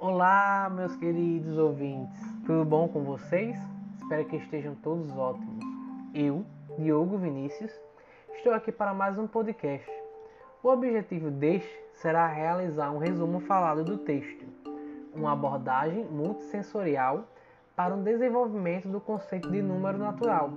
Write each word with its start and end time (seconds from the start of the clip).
Olá, 0.00 0.70
meus 0.72 0.94
queridos 0.94 1.58
ouvintes, 1.58 2.16
tudo 2.46 2.64
bom 2.64 2.86
com 2.86 3.02
vocês? 3.02 3.58
Espero 3.96 4.24
que 4.26 4.36
estejam 4.36 4.76
todos 4.76 5.10
ótimos. 5.10 5.64
Eu, 6.14 6.44
Diogo 6.78 7.18
Vinícius, 7.18 7.72
estou 8.32 8.52
aqui 8.52 8.70
para 8.70 8.94
mais 8.94 9.18
um 9.18 9.26
podcast. 9.26 9.90
O 10.62 10.68
objetivo 10.68 11.32
deste 11.32 11.68
será 11.94 12.28
realizar 12.28 12.92
um 12.92 12.98
resumo 12.98 13.40
falado 13.40 13.82
do 13.82 13.98
texto, 13.98 14.46
uma 15.12 15.32
abordagem 15.32 16.04
multissensorial 16.04 17.24
para 17.74 17.96
o 17.96 18.00
desenvolvimento 18.00 18.86
do 18.86 19.00
conceito 19.00 19.50
de 19.50 19.60
número 19.60 19.98
natural 19.98 20.52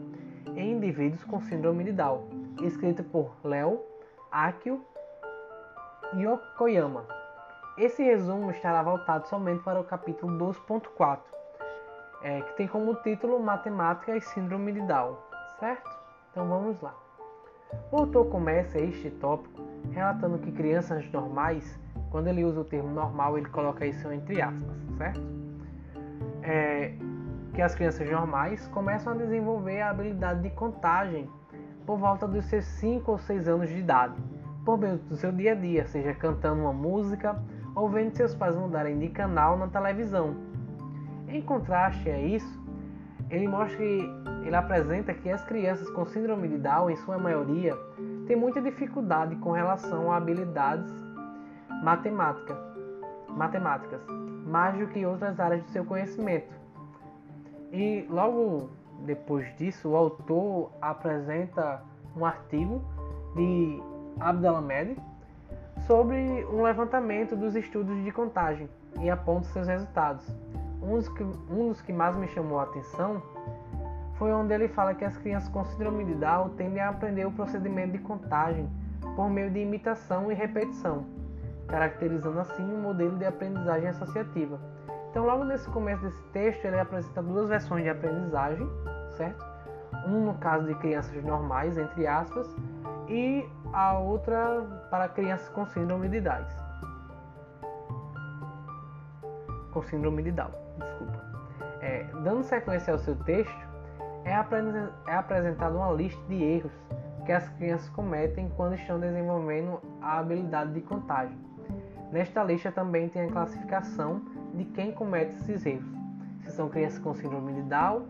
em 0.56 0.74
indivíduos 0.74 1.24
com 1.24 1.42
síndrome 1.42 1.86
de 1.86 1.94
Down, 1.94 2.28
escrito 2.62 3.04
por 3.06 3.36
Léo 3.44 3.82
Akio 4.32 4.86
Yokoyama. 6.14 7.21
Esse 7.78 8.04
resumo 8.04 8.52
estará 8.52 8.84
voltado 8.84 9.28
somente 9.28 9.64
para 9.64 9.80
o 9.80 9.84
capítulo 9.84 10.38
2.4, 10.54 11.20
é, 12.22 12.42
que 12.42 12.58
tem 12.58 12.68
como 12.68 12.94
título 12.96 13.40
Matemática 13.40 14.16
e 14.16 14.22
Síndrome 14.22 14.74
de 14.74 14.82
Down, 14.82 15.16
certo? 15.58 15.90
Então 16.32 16.48
vamos 16.50 16.82
lá. 16.82 16.94
O 17.90 17.98
autor 17.98 18.26
começa 18.26 18.78
este 18.78 19.10
tópico 19.10 19.62
relatando 19.92 20.38
que 20.40 20.52
crianças 20.52 21.10
normais, 21.12 21.80
quando 22.10 22.28
ele 22.28 22.44
usa 22.44 22.60
o 22.60 22.66
termo 22.66 22.90
normal, 22.90 23.38
ele 23.38 23.48
coloca 23.48 23.86
isso 23.86 24.12
entre 24.12 24.42
aspas, 24.42 24.78
certo? 24.98 25.22
É, 26.44 26.94
que 27.54 27.62
as 27.62 27.74
crianças 27.74 28.10
normais 28.10 28.68
começam 28.68 29.14
a 29.14 29.16
desenvolver 29.16 29.80
a 29.80 29.92
habilidade 29.92 30.42
de 30.42 30.50
contagem 30.50 31.30
por 31.86 31.98
volta 31.98 32.28
dos 32.28 32.44
seus 32.46 32.66
5 32.66 33.12
ou 33.12 33.18
6 33.18 33.48
anos 33.48 33.70
de 33.70 33.78
idade, 33.78 34.16
por 34.66 34.78
meio 34.78 34.98
do 34.98 35.16
seu 35.16 35.32
dia 35.32 35.54
a 35.54 35.56
dia, 35.56 35.88
seja 35.88 36.14
cantando 36.14 36.62
uma 36.62 36.74
música 36.74 37.42
ou 37.76 37.90
vendo 37.90 38.16
seus 38.16 38.36
pais 38.36 38.56
mudarem 38.56 38.98
de 39.00 39.10
canal 39.10 39.58
na 39.58 39.68
televisão. 39.68 40.36
Em 41.28 41.42
contraste 41.42 42.10
a 42.10 42.20
isso, 42.20 42.62
ele 43.30 43.48
mostra 43.48 43.78
que 43.78 44.10
ele 44.44 44.56
apresenta 44.56 45.14
que 45.14 45.30
as 45.30 45.44
crianças 45.46 45.90
com 45.92 46.06
síndrome 46.06 46.48
de 46.48 46.58
Down, 46.58 46.90
em 46.90 46.96
sua 46.98 47.18
maioria, 47.18 47.76
têm 48.28 48.36
muita 48.36 48.62
dificuldade 48.62 49.36
com 49.38 49.52
relação 49.52 50.12
a 50.12 50.18
habilidades 50.18 50.92
matemática, 51.84 52.58
matemáticas, 53.30 54.02
mais 54.46 54.78
do 54.78 54.88
que 54.88 55.06
outras 55.06 55.40
áreas 55.40 55.64
do 55.64 55.70
seu 55.70 55.86
conhecimento. 55.86 56.54
E 57.72 58.06
logo 58.10 58.70
depois 59.06 59.46
disso, 59.56 59.90
o 59.90 59.96
autor 59.96 60.72
apresenta 60.82 61.82
um 62.16 62.26
artigo 62.26 62.82
de 63.36 63.82
Abdelhamed 64.20 64.98
sobre 65.88 66.46
um 66.46 66.64
levantamento 66.64 67.36
dos 67.36 67.56
estudos 67.56 68.04
de 68.04 68.12
contagem 68.12 68.70
e 69.00 69.10
aponta 69.10 69.48
seus 69.50 69.68
resultados. 69.68 70.26
Um 70.82 70.98
dos, 70.98 71.10
que, 71.10 71.24
um 71.24 71.70
dos 71.70 71.82
que 71.82 71.94
mais 71.94 72.16
me 72.16 72.28
chamou 72.28 72.60
a 72.60 72.64
atenção 72.64 73.22
foi 74.18 74.32
onde 74.32 74.54
ele 74.54 74.68
fala 74.68 74.94
que 74.94 75.04
as 75.04 75.18
crianças 75.18 75.50
com 75.50 75.64
síndrome 75.66 76.06
de 76.06 76.14
Down 76.16 76.50
tendem 76.50 76.82
a 76.82 76.90
aprender 76.90 77.26
o 77.26 77.32
procedimento 77.32 77.94
de 77.94 78.00
contagem 78.00 78.70
por 79.16 79.30
meio 79.30 79.50
de 79.50 79.60
imitação 79.60 80.32
e 80.32 80.36
repetição, 80.36 81.06
caracterizando 81.68 82.40
assim 82.40 82.64
um 82.64 82.82
modelo 82.82 83.18
de 83.18 83.26
aprendizagem 83.26 83.90
associativa. 83.90 84.60
Então, 85.10 85.26
logo 85.26 85.44
nesse 85.44 85.68
começo 85.70 86.04
desse 86.04 86.24
texto, 86.26 86.66
ele 86.66 86.80
apresenta 86.80 87.22
duas 87.22 87.50
versões 87.50 87.84
de 87.84 87.90
aprendizagem, 87.90 88.70
certo? 89.18 89.44
Um 90.08 90.26
no 90.26 90.36
caso 90.36 90.68
de 90.68 90.76
crianças 90.76 91.24
normais, 91.24 91.78
entre 91.78 92.08
aspas, 92.08 92.48
e 93.10 93.46
a 93.74 93.98
outra 93.98 94.64
para 94.90 95.08
crianças 95.08 95.48
com 95.50 95.66
síndrome 95.66 96.10
de 96.10 96.22
Down. 96.22 96.46
Com 99.72 99.82
síndrome 99.84 100.24
de 100.24 100.32
Down, 100.32 100.52
desculpa. 100.78 101.22
É, 101.82 102.04
dando 102.24 102.44
sequência 102.44 102.94
ao 102.94 103.00
seu 103.00 103.16
texto, 103.24 103.70
é, 104.26 104.32
é 104.32 105.16
apresentada 105.16 105.76
uma 105.76 105.92
lista 105.94 106.22
de 106.28 106.44
erros 106.44 106.72
que 107.26 107.32
as 107.32 107.48
crianças 107.50 107.88
cometem 107.90 108.50
quando 108.58 108.76
estão 108.76 109.00
desenvolvendo 109.00 109.80
a 110.02 110.20
habilidade 110.20 110.74
de 110.74 110.82
contagem. 110.82 111.38
Nesta 112.12 112.44
lista 112.44 112.72
também 112.72 113.08
tem 113.08 113.24
a 113.24 113.32
classificação 113.32 114.22
de 114.54 114.66
quem 114.66 114.92
comete 114.92 115.32
esses 115.32 115.66
erros, 115.66 115.90
se 116.44 116.52
são 116.52 116.68
crianças 116.68 117.00
com 117.00 117.14
síndrome 117.14 117.54
de 117.54 117.62
Down 117.64 118.06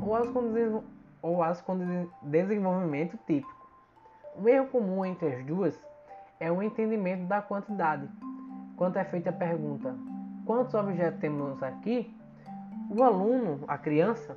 ou 0.00 0.14
as 0.14 0.28
com, 0.30 0.82
ou 1.20 1.42
as 1.42 1.60
com 1.60 2.06
desenvolvimento 2.22 3.18
típico. 3.26 3.59
Um 4.36 4.48
erro 4.48 4.68
comum 4.68 5.04
entre 5.04 5.28
as 5.28 5.44
duas 5.44 5.78
é 6.38 6.50
o 6.50 6.62
entendimento 6.62 7.24
da 7.24 7.42
quantidade. 7.42 8.08
Quando 8.76 8.96
é 8.96 9.04
feita 9.04 9.30
a 9.30 9.32
pergunta: 9.32 9.94
quantos 10.46 10.74
objetos 10.74 11.20
temos 11.20 11.62
aqui? 11.62 12.14
O 12.90 13.02
aluno, 13.02 13.64
a 13.68 13.76
criança, 13.76 14.36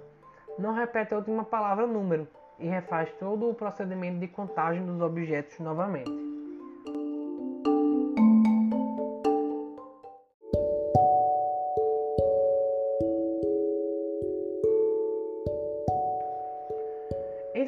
não 0.60 0.74
repete 0.74 1.14
a 1.14 1.18
última 1.18 1.44
palavra 1.44 1.88
número 1.88 2.28
e 2.60 2.68
refaz 2.68 3.12
todo 3.14 3.50
o 3.50 3.56
procedimento 3.56 4.20
de 4.20 4.28
contagem 4.28 4.86
dos 4.86 5.02
objetos 5.02 5.58
novamente. 5.60 6.33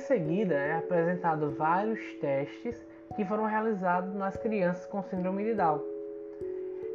Seguida, 0.05 0.55
é 0.55 0.77
apresentado 0.77 1.51
vários 1.51 1.99
testes 2.15 2.85
que 3.15 3.25
foram 3.25 3.45
realizados 3.45 4.13
nas 4.13 4.37
crianças 4.37 4.85
com 4.87 5.03
síndrome 5.03 5.43
de 5.43 5.53
Down 5.53 5.95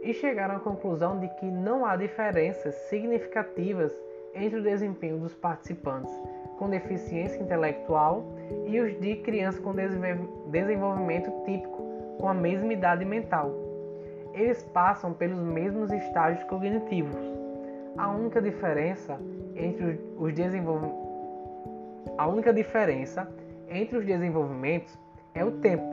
e 0.03 0.15
chegaram 0.15 0.57
à 0.57 0.61
conclusão 0.61 1.19
de 1.19 1.29
que 1.37 1.47
não 1.47 1.85
há 1.85 1.97
diferenças 1.97 2.75
significativas 2.89 3.95
entre 4.35 4.59
o 4.59 4.63
desempenho 4.63 5.19
dos 5.19 5.35
participantes 5.35 6.13
com 6.59 6.69
deficiência 6.69 7.41
intelectual 7.41 8.25
e 8.67 8.81
os 8.81 8.99
de 9.01 9.17
crianças 9.17 9.61
com 9.61 9.75
desenvolvimento 10.51 11.31
típico 11.45 11.83
com 12.19 12.29
a 12.29 12.35
mesma 12.35 12.73
idade 12.73 13.05
mental. 13.05 13.51
Eles 14.35 14.63
passam 14.63 15.13
pelos 15.13 15.41
mesmos 15.41 15.91
estágios 15.91 16.45
cognitivos. 16.45 17.17
A 17.97 18.11
única 18.11 18.41
diferença 18.41 19.19
entre 19.57 19.99
os 20.17 20.33
desenvolvimentos 20.35 21.00
a 22.17 22.27
única 22.27 22.53
diferença 22.53 23.29
entre 23.69 23.99
os 23.99 24.05
desenvolvimentos 24.05 24.99
é 25.35 25.45
o 25.45 25.53
tempo, 25.53 25.85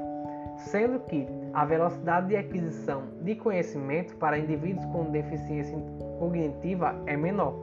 sendo 0.57 0.99
que 1.01 1.27
a 1.53 1.65
velocidade 1.65 2.27
de 2.27 2.35
aquisição 2.35 3.03
de 3.21 3.35
conhecimento 3.35 4.15
para 4.15 4.37
indivíduos 4.37 4.85
com 4.85 5.11
deficiência 5.11 5.77
cognitiva 6.19 6.95
é 7.05 7.15
menor. 7.15 7.55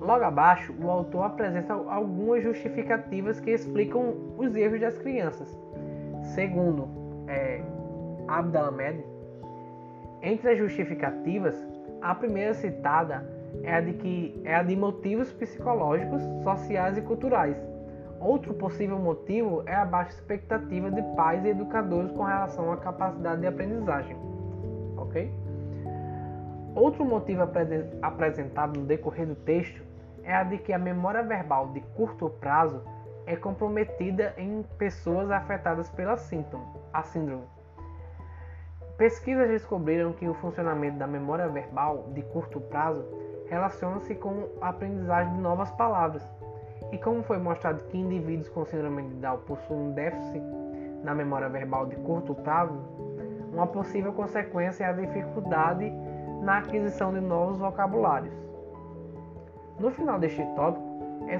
Logo 0.00 0.24
abaixo, 0.24 0.74
o 0.80 0.88
autor 0.88 1.24
apresenta 1.24 1.74
algumas 1.74 2.42
justificativas 2.42 3.40
que 3.40 3.50
explicam 3.50 4.14
os 4.36 4.54
erros 4.54 4.80
das 4.80 4.96
crianças. 4.98 5.58
Segundo 6.34 6.88
é, 7.26 7.60
Abdelhamed, 8.28 9.04
entre 10.22 10.50
as 10.50 10.58
justificativas, 10.58 11.54
a 12.00 12.14
primeira 12.14 12.54
citada 12.54 13.37
é 13.62 13.74
a 13.74 13.80
de 13.80 13.92
que 13.94 14.40
é 14.44 14.54
a 14.54 14.62
de 14.62 14.76
motivos 14.76 15.32
psicológicos, 15.32 16.22
sociais 16.42 16.96
e 16.96 17.02
culturais. 17.02 17.56
Outro 18.20 18.52
possível 18.54 18.98
motivo 18.98 19.62
é 19.66 19.74
a 19.74 19.84
baixa 19.84 20.10
expectativa 20.10 20.90
de 20.90 21.02
pais 21.14 21.44
e 21.44 21.48
educadores 21.48 22.10
com 22.12 22.24
relação 22.24 22.72
à 22.72 22.76
capacidade 22.76 23.40
de 23.40 23.46
aprendizagem. 23.46 24.16
OK? 24.96 25.30
Outro 26.74 27.04
motivo 27.04 27.42
apresentado 28.02 28.80
no 28.80 28.86
decorrer 28.86 29.26
do 29.26 29.34
texto 29.34 29.82
é 30.22 30.34
a 30.34 30.42
de 30.42 30.58
que 30.58 30.72
a 30.72 30.78
memória 30.78 31.22
verbal 31.22 31.68
de 31.68 31.80
curto 31.96 32.28
prazo 32.28 32.82
é 33.26 33.36
comprometida 33.36 34.34
em 34.36 34.64
pessoas 34.78 35.30
afetadas 35.30 35.90
pela 35.90 36.16
síntoma, 36.16 36.64
a 36.92 37.02
síndrome. 37.02 37.44
Pesquisas 38.96 39.48
descobriram 39.48 40.12
que 40.12 40.28
o 40.28 40.34
funcionamento 40.34 40.98
da 40.98 41.06
memória 41.06 41.48
verbal 41.48 42.08
de 42.14 42.22
curto 42.22 42.60
prazo 42.60 43.04
relaciona-se 43.48 44.14
com 44.14 44.48
a 44.60 44.68
aprendizagem 44.68 45.34
de 45.34 45.40
novas 45.40 45.70
palavras. 45.72 46.26
E 46.92 46.98
como 46.98 47.22
foi 47.22 47.38
mostrado 47.38 47.82
que 47.84 47.98
indivíduos 47.98 48.48
com 48.48 48.64
síndrome 48.64 49.02
de 49.02 49.14
Down 49.14 49.38
possuem 49.46 49.80
um 49.80 49.92
déficit 49.92 50.42
na 51.02 51.14
memória 51.14 51.48
verbal 51.48 51.86
de 51.86 51.96
curto 51.96 52.34
prazo, 52.34 52.78
uma 53.52 53.66
possível 53.66 54.12
consequência 54.12 54.84
é 54.84 54.88
a 54.88 54.92
dificuldade 54.92 55.92
na 56.42 56.58
aquisição 56.58 57.12
de 57.12 57.20
novos 57.20 57.58
vocabulários. 57.58 58.34
No 59.78 59.90
final 59.90 60.18
deste 60.18 60.44
tópico, 60.54 60.86
é 61.28 61.38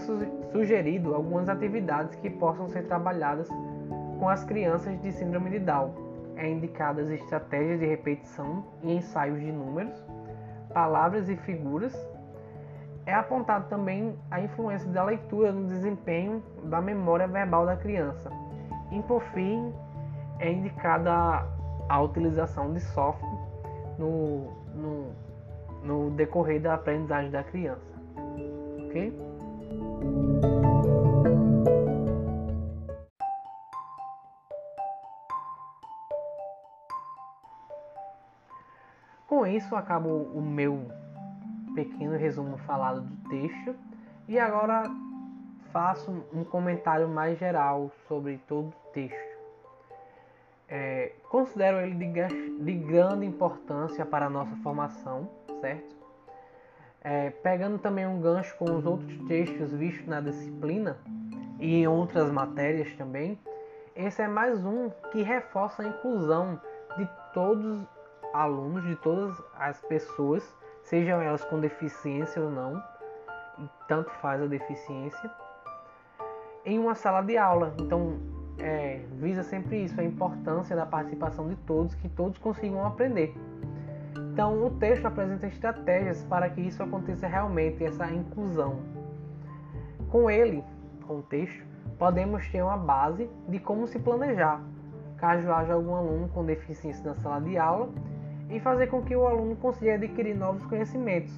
sugerido 0.53 1.15
algumas 1.15 1.49
atividades 1.49 2.15
que 2.17 2.29
possam 2.29 2.69
ser 2.69 2.87
trabalhadas 2.87 3.49
com 4.19 4.29
as 4.29 4.45
crianças 4.45 5.01
de 5.01 5.13
síndrome 5.13 5.51
de 5.51 5.59
Down. 5.61 5.93
É 6.37 6.49
indicadas 6.49 7.11
estratégias 7.11 7.81
de 7.81 7.87
repetição 7.87 8.65
e 8.83 8.95
ensaios 8.95 9.41
de 9.41 9.51
números, 9.51 10.05
palavras 10.79 11.29
e 11.29 11.35
figuras, 11.39 11.93
é 13.05 13.13
apontado 13.13 13.69
também 13.69 14.17
a 14.31 14.41
influência 14.41 14.89
da 14.91 15.03
leitura 15.03 15.51
no 15.51 15.67
desempenho 15.67 16.41
da 16.63 16.81
memória 16.81 17.27
verbal 17.27 17.67
da 17.67 17.75
criança. 17.75 18.31
E 18.93 19.03
por 19.03 19.21
fim, 19.35 19.75
é 20.39 20.53
indicada 20.53 21.45
a 21.89 22.01
utilização 22.01 22.73
de 22.73 22.79
software 22.79 23.29
no, 23.99 24.53
no, 24.73 25.13
no 25.83 26.11
decorrer 26.13 26.61
da 26.61 26.75
aprendizagem 26.75 27.33
da 27.33 27.43
criança. 27.43 27.93
Ok? 28.87 29.13
Isso, 39.49 39.75
acabo 39.75 40.09
o 40.09 40.41
meu 40.41 40.91
pequeno 41.75 42.17
resumo 42.17 42.59
falado 42.59 43.01
do 43.01 43.29
texto 43.29 43.75
e 44.27 44.39
agora 44.39 44.85
faço 45.73 46.25
um 46.33 46.45
comentário 46.45 47.09
mais 47.09 47.39
geral 47.39 47.91
sobre 48.07 48.39
todo 48.49 48.69
o 48.69 48.93
texto. 48.93 49.39
É, 50.69 51.13
considero 51.31 51.79
ele 51.79 51.95
de, 51.95 52.63
de, 52.63 52.75
grande 52.75 53.25
importância 53.25 54.05
para 54.05 54.27
a 54.27 54.31
nossa 54.31 54.55
formação, 54.57 55.29
certo? 55.61 55.97
É, 57.01 57.31
pegando 57.31 57.79
também 57.79 58.07
um 58.07 58.21
gancho 58.21 58.55
com 58.59 58.77
os 58.77 58.85
outros 58.85 59.17
textos 59.27 59.73
vistos 59.73 60.07
na 60.07 60.21
disciplina 60.21 60.99
e 61.59 61.77
em 61.77 61.89
outras 61.89 62.31
matérias 62.31 62.93
também, 62.97 63.39
esse 63.97 64.21
é 64.21 64.29
mais 64.29 64.65
um 64.65 64.91
que 65.11 65.23
reforça 65.23 65.83
a 65.83 65.87
inclusão 65.89 66.61
de 66.99 67.09
todos 67.33 67.87
alunos, 68.33 68.85
de 68.85 68.97
todas 68.97 69.43
as 69.59 69.81
pessoas, 69.83 70.55
sejam 70.83 71.21
elas 71.21 71.45
com 71.45 71.61
deficiência 71.61 72.43
ou 72.43 72.51
não, 72.51 72.83
tanto 73.87 74.11
faz 74.21 74.43
a 74.43 74.47
deficiência, 74.47 75.31
em 76.65 76.79
uma 76.79 76.95
sala 76.95 77.23
de 77.23 77.37
aula. 77.37 77.75
Então, 77.79 78.19
é, 78.59 79.01
visa 79.13 79.43
sempre 79.43 79.85
isso, 79.85 80.01
a 80.01 80.05
importância 80.05 80.75
da 80.75 80.87
participação 80.87 81.49
de 81.49 81.57
todos, 81.57 81.95
que 81.95 82.09
todos 82.09 82.39
consigam 82.39 82.87
aprender. 82.87 83.35
Então, 84.33 84.65
o 84.65 84.71
texto 84.71 85.07
apresenta 85.07 85.47
estratégias 85.47 86.23
para 86.25 86.49
que 86.49 86.61
isso 86.61 86.83
aconteça 86.83 87.27
realmente, 87.27 87.85
essa 87.85 88.11
inclusão. 88.11 88.81
Com 90.11 90.31
ele, 90.31 90.65
com 91.07 91.19
o 91.19 91.23
texto, 91.23 91.65
podemos 91.99 92.47
ter 92.49 92.63
uma 92.63 92.77
base 92.77 93.29
de 93.49 93.59
como 93.59 93.87
se 93.87 93.99
planejar, 93.99 94.61
caso 95.17 95.51
haja 95.53 95.75
algum 95.75 95.95
aluno 95.95 96.29
com 96.29 96.45
deficiência 96.45 97.05
na 97.05 97.15
sala 97.17 97.41
de 97.41 97.59
aula 97.59 97.89
e 98.51 98.61
fazer 98.61 98.87
com 98.89 99.03
que 99.03 99.15
o 99.15 99.27
aluno 99.27 99.57
consiga 99.57 99.95
adquirir 99.95 100.35
novos 100.35 100.65
conhecimentos. 100.67 101.33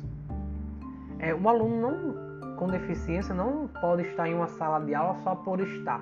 É, 1.19 1.35
o 1.35 1.49
aluno 1.49 1.81
não, 1.81 2.57
com 2.57 2.69
deficiência 2.69 3.35
não 3.35 3.69
pode 3.81 4.03
estar 4.03 4.29
em 4.29 4.35
uma 4.35 4.49
sala 4.49 4.81
de 4.85 4.95
aula 4.95 5.17
só 5.23 5.35
por 5.35 5.61
estar. 5.61 6.01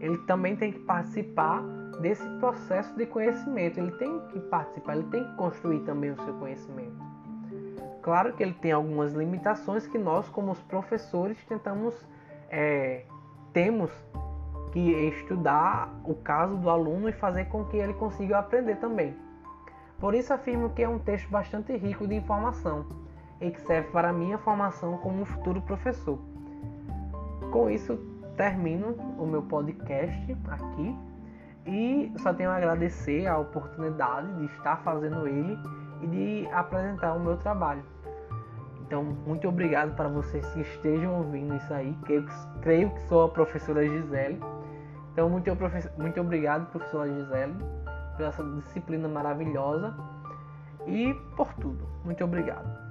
Ele 0.00 0.18
também 0.26 0.56
tem 0.56 0.72
que 0.72 0.80
participar 0.80 1.62
desse 2.00 2.26
processo 2.38 2.94
de 2.96 3.06
conhecimento. 3.06 3.78
Ele 3.78 3.92
tem 3.92 4.20
que 4.28 4.40
participar, 4.40 4.96
ele 4.96 5.06
tem 5.10 5.24
que 5.24 5.34
construir 5.36 5.80
também 5.80 6.10
o 6.10 6.16
seu 6.22 6.34
conhecimento. 6.34 6.96
Claro 8.02 8.34
que 8.34 8.42
ele 8.42 8.54
tem 8.54 8.72
algumas 8.72 9.12
limitações 9.14 9.86
que 9.86 9.96
nós, 9.96 10.28
como 10.28 10.52
os 10.52 10.60
professores, 10.62 11.42
tentamos 11.44 11.94
é, 12.50 13.04
temos 13.52 13.90
que 14.72 14.80
estudar 14.80 15.88
o 16.04 16.14
caso 16.14 16.56
do 16.56 16.68
aluno 16.68 17.08
e 17.08 17.12
fazer 17.12 17.46
com 17.46 17.64
que 17.64 17.76
ele 17.76 17.94
consiga 17.94 18.38
aprender 18.38 18.76
também. 18.76 19.14
Por 20.04 20.14
isso 20.14 20.34
afirmo 20.34 20.68
que 20.68 20.82
é 20.82 20.88
um 20.88 20.98
texto 20.98 21.30
bastante 21.30 21.74
rico 21.78 22.06
de 22.06 22.14
informação 22.14 22.84
e 23.40 23.50
que 23.50 23.58
serve 23.62 23.88
para 23.88 24.12
minha 24.12 24.36
formação 24.36 24.98
como 24.98 25.22
um 25.22 25.24
futuro 25.24 25.62
professor. 25.62 26.18
Com 27.50 27.70
isso, 27.70 27.96
termino 28.36 28.88
o 29.18 29.24
meu 29.24 29.40
podcast 29.40 30.36
aqui 30.48 30.94
e 31.64 32.12
só 32.18 32.34
tenho 32.34 32.50
a 32.50 32.56
agradecer 32.56 33.26
a 33.26 33.38
oportunidade 33.38 34.30
de 34.40 34.44
estar 34.44 34.76
fazendo 34.84 35.26
ele 35.26 35.58
e 36.02 36.06
de 36.06 36.48
apresentar 36.52 37.14
o 37.14 37.20
meu 37.20 37.38
trabalho. 37.38 37.82
Então, 38.82 39.02
muito 39.02 39.48
obrigado 39.48 39.96
para 39.96 40.10
vocês 40.10 40.46
que 40.52 40.60
estejam 40.60 41.16
ouvindo 41.16 41.56
isso 41.56 41.72
aí. 41.72 41.96
Que, 42.04 42.22
creio 42.60 42.90
que 42.90 43.00
sou 43.04 43.24
a 43.24 43.28
professora 43.30 43.82
Gisele. 43.88 44.38
Então, 45.14 45.30
muito, 45.30 45.50
muito 45.96 46.20
obrigado, 46.20 46.70
professora 46.70 47.08
Gisele 47.08 47.83
por 48.16 48.24
essa 48.24 48.42
disciplina 48.42 49.08
maravilhosa 49.08 49.94
e 50.86 51.14
por 51.36 51.52
tudo. 51.54 51.86
Muito 52.04 52.22
obrigado. 52.24 52.83